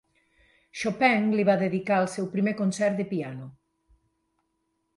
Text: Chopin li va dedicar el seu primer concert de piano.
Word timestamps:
Chopin 0.79 1.27
li 1.33 1.45
va 1.49 1.57
dedicar 1.63 1.99
el 2.05 2.09
seu 2.15 2.29
primer 2.37 2.55
concert 2.63 2.99
de 3.03 3.07
piano. 3.15 3.53